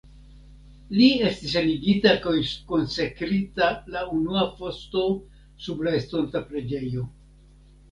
[0.99, 2.33] La estis enigita kaj
[2.71, 5.07] konsekrita la unua fosto
[5.69, 7.09] sub la estonta preĝejo.